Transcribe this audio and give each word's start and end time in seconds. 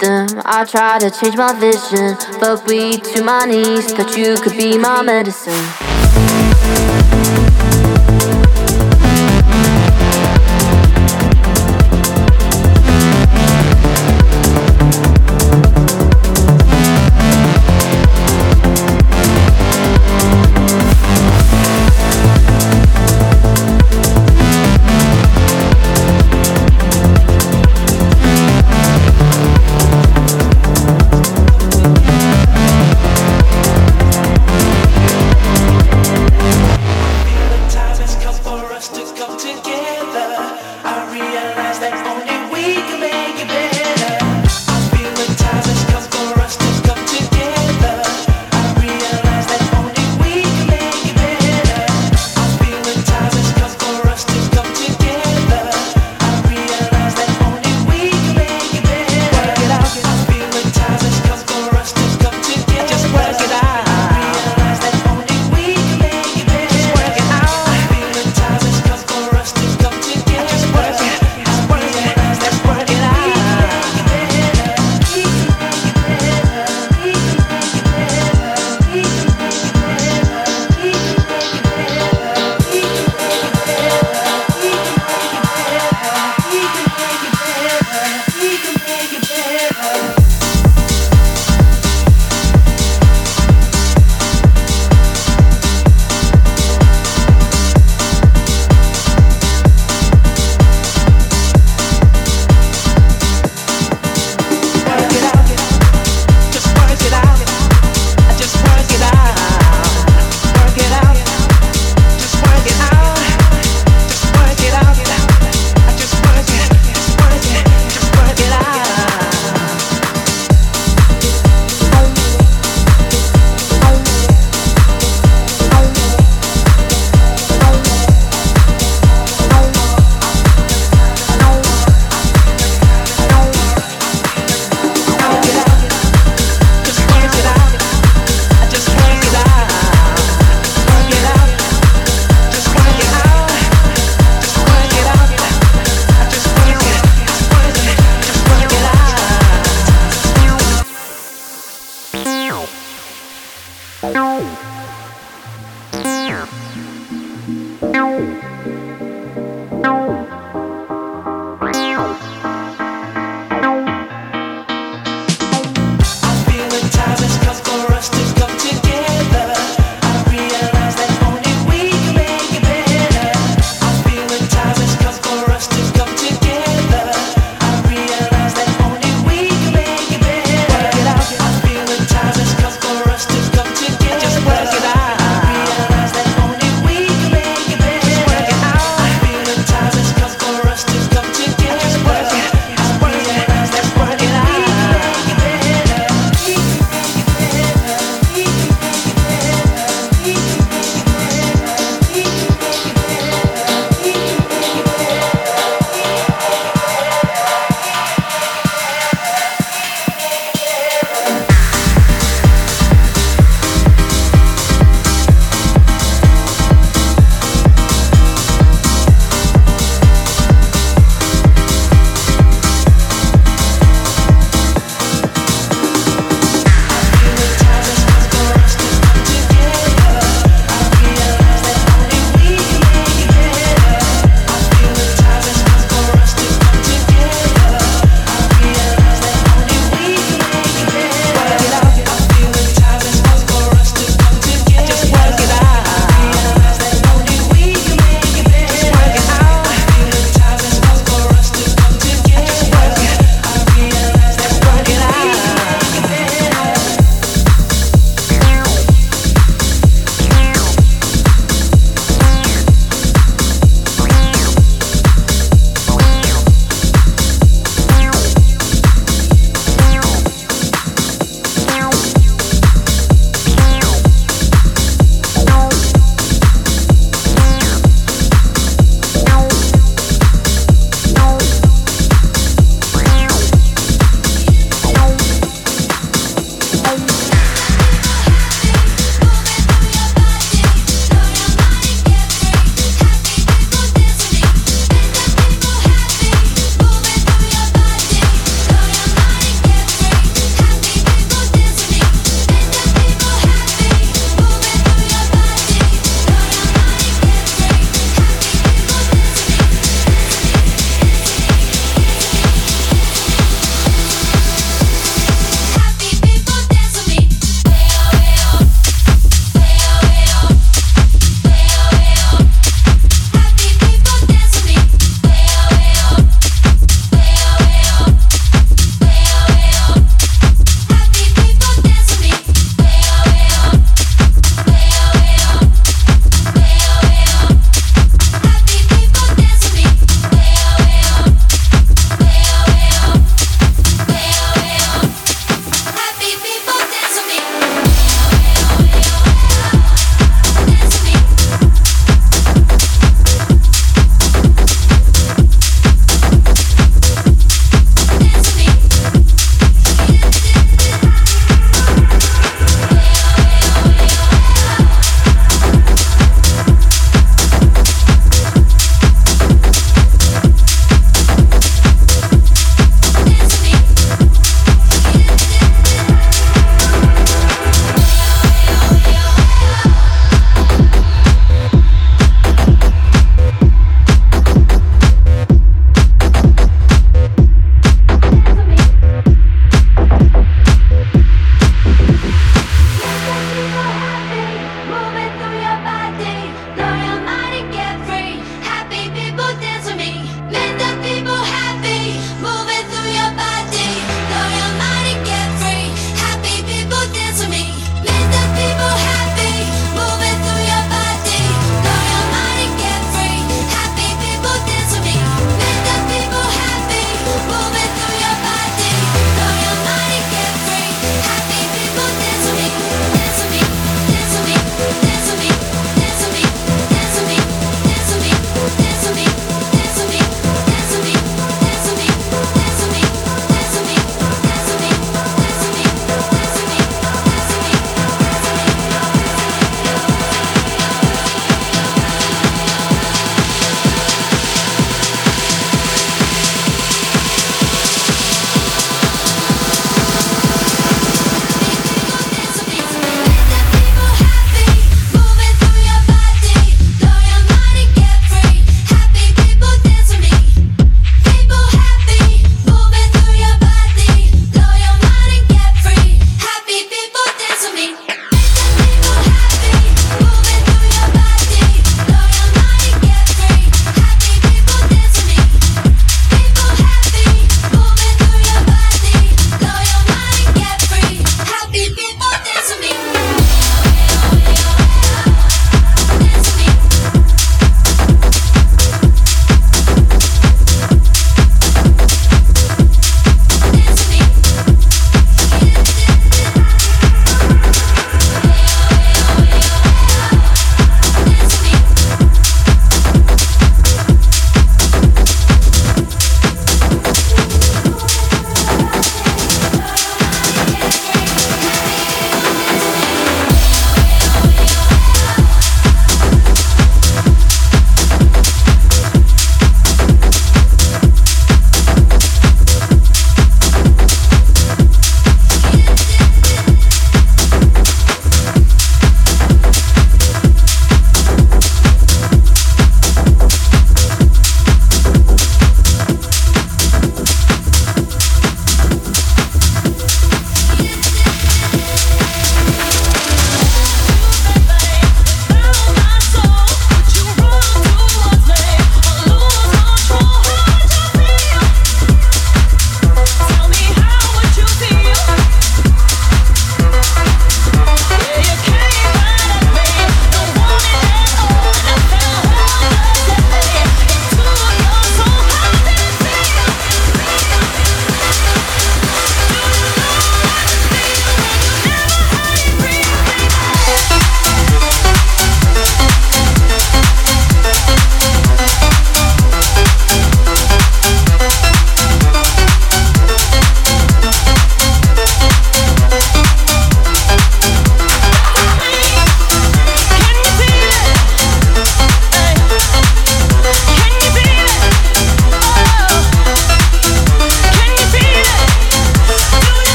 them. 0.00 0.28
I 0.46 0.64
try 0.64 0.98
to 0.98 1.10
change 1.10 1.36
my 1.36 1.52
vision, 1.52 2.16
but 2.40 2.66
we 2.66 2.96
to 3.12 3.22
my 3.22 3.44
knees. 3.44 3.92
Thought 3.92 4.16
you 4.16 4.36
could 4.36 4.56
be 4.56 4.78
my 4.78 5.02
medicine. 5.02 5.87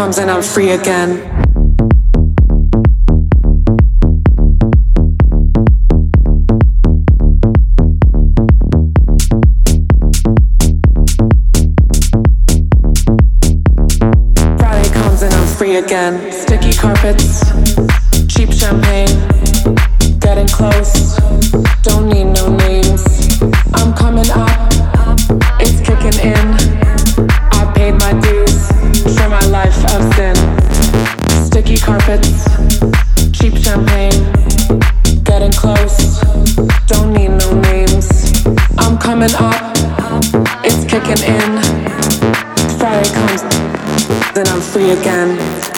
comes 0.00 0.16
and 0.16 0.30
I'm 0.30 0.42
free 0.42 0.70
again. 0.70 1.10
again. 15.84 16.32
Sticky 16.32 16.72
carpets, 16.72 17.40
cheap 18.28 18.52
champagne, 18.52 19.06
getting 20.18 20.48
close, 20.48 21.16
don't 21.82 22.08
need 22.08 22.24
no 22.24 22.54
name. 22.56 22.89
carpets, 31.90 32.44
cheap 33.32 33.56
champagne, 33.56 34.22
getting 35.24 35.50
close, 35.50 36.20
don't 36.86 37.12
need 37.12 37.30
no 37.30 37.60
names. 37.62 38.46
I'm 38.78 38.96
coming 38.96 39.34
up, 39.34 39.74
it's 40.64 40.84
kicking 40.84 41.20
in. 41.26 41.50
Comes, 43.14 43.42
then 44.34 44.46
I'm 44.48 44.60
free 44.60 44.90
again. 44.90 45.69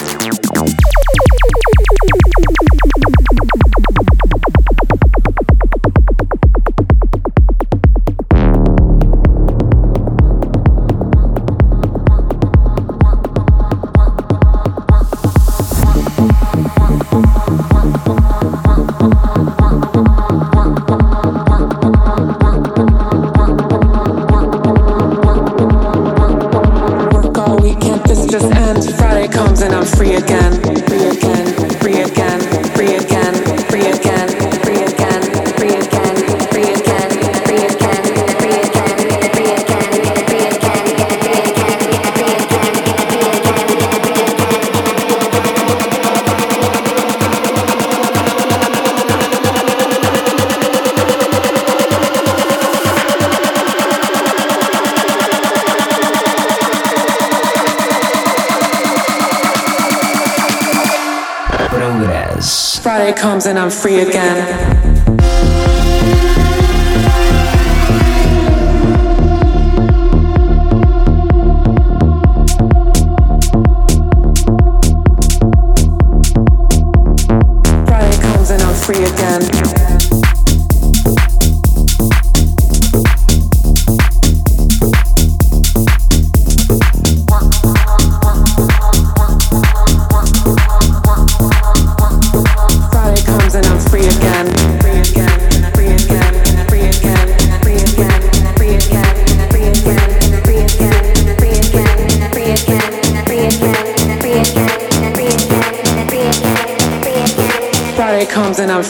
free 63.83 63.99
again. 63.99 64.32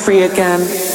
free 0.03 0.23
again. 0.23 0.92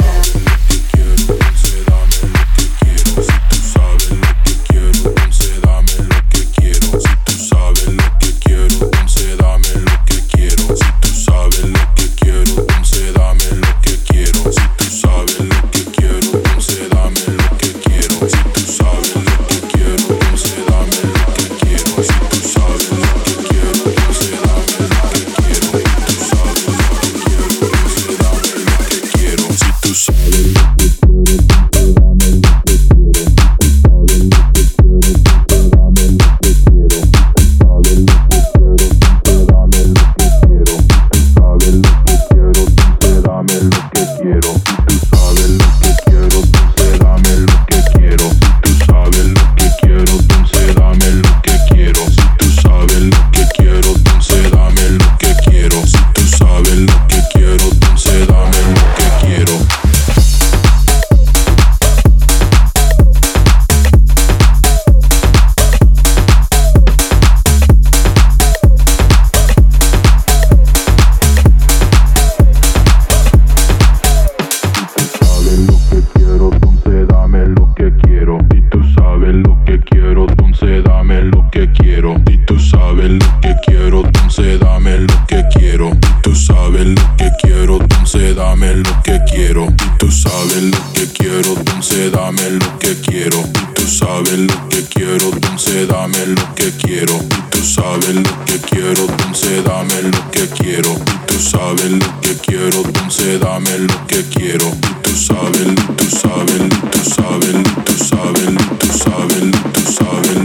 dame 88.48 88.76
lo 88.76 89.04
que 89.04 89.20
quiero. 89.30 89.68
Tú 90.00 90.10
sabes 90.10 90.64
lo 90.64 90.94
que 90.94 91.06
quiero, 91.08 91.54
dulce, 91.66 92.10
dame 92.10 92.50
lo 92.52 92.80
que 92.80 92.96
quiero. 93.02 93.40
y 93.42 93.74
Tú 93.74 93.86
sabes 93.88 94.40
lo 94.40 94.70
que 94.70 94.84
quiero, 94.84 95.32
dulce, 95.32 95.86
dame 95.86 96.26
lo 96.28 96.56
que 96.56 96.72
quiero. 96.82 97.16
y 97.18 97.50
Tú 97.52 97.62
sabes 97.64 98.16
lo 98.16 98.46
que 98.46 98.58
quiero, 98.70 99.04
dulce, 99.20 99.62
dame 99.64 100.02
lo 100.14 100.32
que 100.32 100.48
quiero. 100.58 100.92
y 100.94 101.28
Tú 101.28 101.38
sabes 101.40 101.92
lo 101.92 102.22
que 102.22 102.34
quiero, 102.46 102.84
dulce, 102.84 103.38
dame 103.38 103.80
lo 103.80 104.08
que 104.08 104.24
quiero. 104.36 104.68
Tú 105.04 105.12
sabes, 105.28 105.68
tú 105.98 106.06
sabes, 106.22 106.62
tú 106.94 107.00
sabes, 107.16 107.64
tú 107.86 107.94
sabes, 108.10 108.54
tú 108.80 108.88
sabes, 108.88 108.88
tú 108.88 108.90
sabes, 109.04 109.52
tú 109.74 109.82
sabes. 109.92 110.37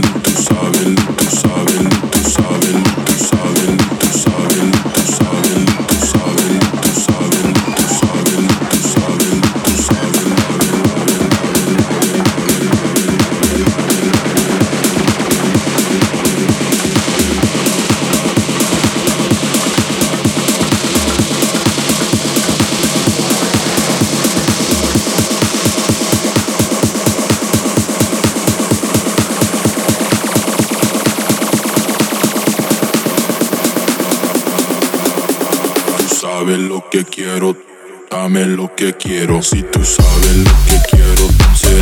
dame 38.23 38.45
lo 38.45 38.73
que 38.73 38.93
quiero. 38.93 39.41
Si 39.41 39.63
tú 39.63 39.83
sabes 39.83 40.37
lo 40.37 40.51
que 40.65 40.95
quiero, 40.95 41.27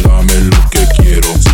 dame 0.02 0.34
lo 0.46 0.70
que 0.72 0.88
quiero. 0.98 1.51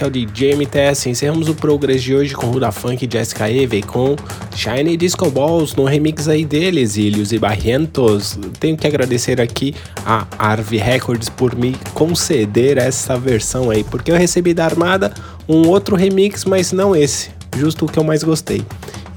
Aqui 0.00 0.04
é 0.06 0.08
o. 0.08 1.10
Encerramos 1.10 1.50
o 1.50 1.54
Progress 1.54 2.02
de 2.02 2.14
hoje 2.14 2.34
com 2.34 2.46
Ruda 2.46 2.72
Funk 2.72 3.06
Jessica 3.12 3.50
Eve 3.50 3.82
com 3.82 4.16
Shiny 4.56 4.96
Disco 4.96 5.30
Balls 5.30 5.76
no 5.76 5.84
remix 5.84 6.26
aí 6.26 6.42
deles, 6.42 6.96
Ilhos 6.96 7.32
e 7.32 7.38
Barrientos. 7.38 8.38
Tenho 8.58 8.78
que 8.78 8.86
agradecer 8.86 9.42
aqui 9.42 9.74
a 10.06 10.26
Arve 10.38 10.78
Records 10.78 11.28
por 11.28 11.54
me 11.54 11.76
conceder 11.92 12.78
essa 12.78 13.18
versão 13.18 13.68
aí, 13.68 13.84
porque 13.84 14.10
eu 14.10 14.16
recebi 14.16 14.54
da 14.54 14.64
Armada 14.64 15.12
um 15.46 15.68
outro 15.68 15.96
remix, 15.96 16.46
mas 16.46 16.72
não 16.72 16.96
esse, 16.96 17.28
justo 17.58 17.84
o 17.84 17.88
que 17.88 17.98
eu 17.98 18.04
mais 18.04 18.22
gostei. 18.22 18.64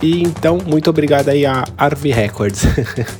E 0.03 0.21
então, 0.21 0.57
muito 0.57 0.89
obrigado 0.89 1.29
aí 1.29 1.45
a 1.45 1.63
Arvi 1.77 2.11
Records. 2.11 2.63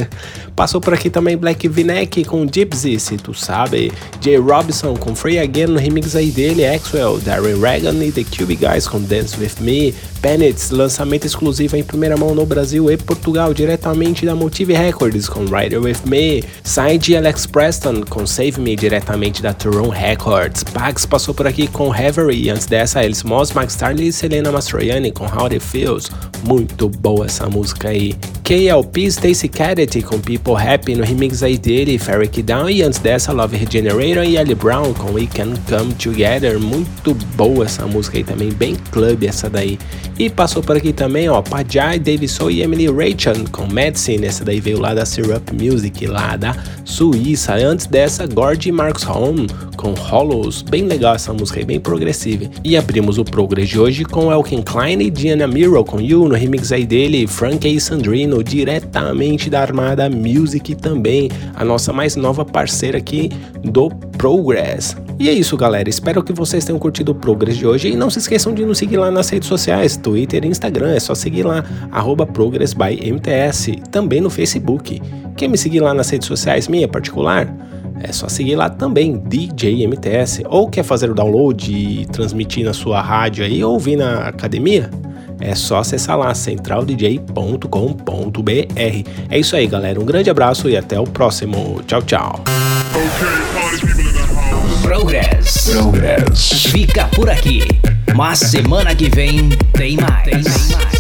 Passou 0.54 0.82
por 0.82 0.94
aqui 0.94 1.10
também 1.10 1.38
Black 1.38 1.66
V-Neck 1.66 2.26
com 2.26 2.46
Gypsy, 2.46 3.00
se 3.00 3.16
tu 3.16 3.34
sabe. 3.34 3.90
Jay 4.22 4.36
Robinson 4.36 4.94
com 4.96 5.16
Free 5.16 5.40
Again 5.40 5.68
no 5.68 5.80
remix 5.80 6.14
aí 6.14 6.30
dele, 6.30 6.68
Axwell, 6.68 7.20
Darren 7.20 7.60
Reagan 7.60 8.04
e 8.04 8.12
The 8.12 8.24
Cube 8.24 8.58
Guys 8.58 8.86
com 8.86 9.02
Dance 9.02 9.40
With 9.40 9.62
Me. 9.62 9.96
Pennett's, 10.22 10.70
lançamento 10.70 11.26
exclusivo 11.26 11.76
em 11.76 11.84
primeira 11.84 12.16
mão 12.16 12.36
no 12.36 12.46
Brasil 12.46 12.90
e 12.92 12.98
Portugal, 12.98 13.54
diretamente 13.54 14.26
da 14.26 14.36
Motive 14.36 14.74
Records 14.74 15.28
com 15.28 15.46
Rider 15.46 15.82
With 15.82 15.98
Me. 16.06 16.44
Side 16.64 17.16
Alex 17.16 17.46
Preston 17.46 18.04
com 18.10 18.26
Save 18.28 18.60
Me, 18.60 18.76
diretamente 18.76 19.42
da 19.42 19.54
Turon 19.54 19.90
Records. 19.90 20.64
Pax 20.64 21.06
passou 21.06 21.34
por 21.34 21.48
aqui 21.48 21.68
com 21.68 21.94
Heavery, 21.94 22.50
antes 22.50 22.68
dessa 22.68 23.00
Alice 23.00 23.26
Moss, 23.26 23.52
Max 23.54 23.74
Starley 23.74 24.10
e 24.10 24.14
Selena 24.14 24.52
Mastroianni 24.52 25.12
com 25.12 25.26
How 25.26 25.46
It 25.46 25.60
Feels. 25.60 26.10
Muito 26.46 26.73
boa 26.90 27.26
essa 27.26 27.48
música 27.50 27.90
aí. 27.90 28.16
KLP 28.44 29.06
Stacy 29.06 29.48
Cadet 29.48 30.02
com 30.02 30.20
People 30.20 30.56
Happy 30.58 30.96
no 30.96 31.04
remix 31.04 31.42
aí 31.42 31.58
dele, 31.58 31.98
Ferric 31.98 32.42
Down 32.42 32.70
e 32.70 32.82
antes 32.82 33.00
dessa 33.00 33.32
Love 33.32 33.56
Regenerator 33.56 34.26
e 34.26 34.38
Ali 34.38 34.54
Brown 34.54 34.94
com 34.94 35.14
We 35.14 35.28
Can 35.28 35.54
Come 35.70 35.94
Together. 35.94 36.60
Muito 36.60 37.14
boa 37.38 37.64
essa 37.64 37.88
música 37.88 38.18
aí 38.18 38.24
também, 38.24 38.52
bem 38.52 38.76
club 38.92 39.24
essa 39.24 39.50
daí. 39.50 39.80
E 40.20 40.30
passou 40.30 40.62
por 40.62 40.76
aqui 40.76 40.92
também, 40.92 41.30
ó, 41.30 41.42
Pajai, 41.42 41.98
David 41.98 42.30
Soul 42.30 42.52
e 42.52 42.62
Emily 42.62 42.88
Rachel 42.88 43.46
com 43.50 43.66
Medicine. 43.66 44.28
Essa 44.28 44.44
daí 44.44 44.60
veio 44.60 44.80
lá 44.80 44.94
da 44.94 45.06
Syrup 45.06 45.50
Music, 45.54 46.06
lá 46.06 46.36
da 46.36 46.56
Suíça. 46.84 47.56
Antes 47.56 47.88
dessa, 47.88 48.28
Gord 48.28 48.68
e 48.68 48.72
Marcos 48.72 49.08
Home 49.08 49.48
com 49.78 49.94
Hollows. 49.94 50.62
Bem 50.62 50.84
legal 50.84 51.16
essa 51.16 51.34
música 51.34 51.60
aí, 51.60 51.66
bem 51.66 51.80
progressiva. 51.80 52.50
E 52.64 52.78
abrimos 52.78 53.18
o 53.18 53.26
Progress 53.26 53.70
de 53.70 53.80
hoje 53.80 54.06
com 54.06 54.32
Elkin 54.32 54.62
Klein 54.62 55.02
e 55.02 55.10
Diana 55.10 55.48
Miro 55.48 55.84
com 55.84 56.00
You 56.00 56.28
no 56.28 56.36
remix 56.36 56.72
aí 56.72 56.86
dele, 56.86 57.26
Frank 57.26 57.68
e 57.68 57.80
Sandrino, 57.82 58.33
diretamente 58.42 59.50
da 59.50 59.62
Armada 59.62 60.10
Music 60.10 60.76
também, 60.76 61.30
a 61.54 61.66
nossa 61.66 61.92
mais 61.92 62.16
nova 62.16 62.46
parceira 62.46 62.98
aqui 62.98 63.30
do 63.64 63.90
Progress. 64.18 64.96
E 65.20 65.30
é 65.30 65.34
isso, 65.34 65.56
galera. 65.56 65.90
Espero 65.90 66.24
que 66.24 66.34
vocês 66.34 66.66
tenham 66.66 66.80
curtido 66.80 67.12
o 67.12 67.16
Progress 67.16 67.58
de 67.58 67.68
hoje. 67.68 67.90
E 67.90 67.96
não 67.96 68.10
se 68.10 68.20
esqueçam 68.20 68.54
de 68.54 68.66
nos 68.66 68.78
seguir 68.78 68.98
lá 68.98 69.12
nas 69.12 69.30
redes 69.30 69.48
sociais, 69.48 69.96
Twitter 69.98 70.44
e 70.44 70.48
Instagram. 70.48 70.92
É 70.94 71.00
só 71.00 71.14
seguir 71.14 71.44
lá, 71.44 71.64
ProgressByMTS. 72.34 73.72
Também 73.92 74.22
no 74.22 74.30
Facebook. 74.30 75.02
Quer 75.36 75.48
me 75.48 75.58
seguir 75.58 75.82
lá 75.82 75.94
nas 75.94 76.10
redes 76.10 76.28
sociais, 76.28 76.68
minha 76.68 76.88
particular? 76.88 77.54
É 78.02 78.12
só 78.12 78.28
seguir 78.28 78.56
lá 78.56 78.70
também, 78.70 79.18
DJ 79.18 79.88
MTS. 79.88 80.44
Ou 80.50 80.68
quer 80.68 80.84
fazer 80.84 81.10
o 81.10 81.14
download 81.14 81.72
e 81.72 82.06
transmitir 82.08 82.66
na 82.66 82.74
sua 82.74 83.02
rádio 83.02 83.46
aí 83.46 83.64
ou 83.64 83.74
ouvir 83.74 83.96
na 83.96 84.28
academia? 84.28 84.90
É 85.46 85.54
só 85.56 85.80
acessar 85.80 86.18
lá 86.18 86.34
centraldj.com.br. 86.34 89.10
É 89.30 89.38
isso 89.38 89.58
aí, 89.58 89.68
galera. 89.68 90.00
Um 90.00 90.06
grande 90.06 90.30
abraço 90.30 90.70
e 90.70 90.78
até 90.78 90.98
o 90.98 91.04
próximo. 91.04 91.82
Tchau, 91.86 92.02
tchau. 92.02 92.40
Progress. 94.82 95.70
Progress. 95.70 96.50
Fica 96.72 97.10
por 97.10 97.30
aqui. 97.30 97.68
Mas 98.16 98.40
semana 98.40 98.96
que 98.96 99.10
vem 99.10 99.50
tem 99.74 99.98
mais. 99.98 100.24
Tem 100.24 100.44
mais. 100.44 100.93